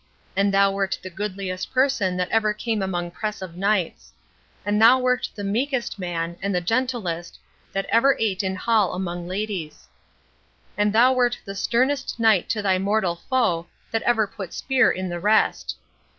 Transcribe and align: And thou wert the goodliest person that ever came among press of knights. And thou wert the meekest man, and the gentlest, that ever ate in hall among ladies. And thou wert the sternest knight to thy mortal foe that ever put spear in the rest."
And 0.35 0.51
thou 0.51 0.71
wert 0.71 0.97
the 1.03 1.11
goodliest 1.11 1.71
person 1.71 2.17
that 2.17 2.29
ever 2.31 2.55
came 2.55 2.81
among 2.81 3.11
press 3.11 3.39
of 3.39 3.55
knights. 3.55 4.13
And 4.65 4.81
thou 4.81 4.97
wert 4.97 5.29
the 5.35 5.43
meekest 5.43 5.99
man, 5.99 6.37
and 6.41 6.55
the 6.55 6.59
gentlest, 6.59 7.37
that 7.71 7.85
ever 7.89 8.17
ate 8.19 8.41
in 8.41 8.55
hall 8.55 8.95
among 8.95 9.27
ladies. 9.27 9.87
And 10.75 10.91
thou 10.91 11.13
wert 11.13 11.37
the 11.45 11.53
sternest 11.53 12.19
knight 12.19 12.49
to 12.49 12.63
thy 12.63 12.79
mortal 12.79 13.17
foe 13.29 13.67
that 13.91 14.01
ever 14.01 14.25
put 14.25 14.53
spear 14.53 14.89
in 14.89 15.07
the 15.07 15.19
rest." 15.19 15.77